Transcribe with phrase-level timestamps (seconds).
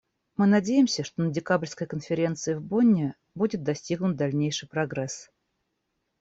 [0.35, 5.29] Мы надеемся, что на декабрьской конференции в Бонне будет достигнут дальнейший прогресс.